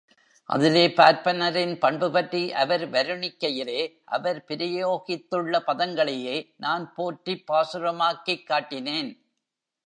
அதிலே, 0.45 0.87
பார்ப்பனரின் 0.87 1.79
பண்பு 1.79 2.11
பற்றி 2.11 2.53
அவர் 2.53 2.89
வருணிக்கையிலே, 2.89 4.01
அவர் 4.05 4.45
பிரயோகித்துள்ள 4.47 5.61
பதங்களையே 5.67 6.53
நான் 6.57 6.93
போற்றிப் 6.93 7.43
பாசுரமாக்கிக் 7.51 8.49
காட்டினேன். 8.49 9.21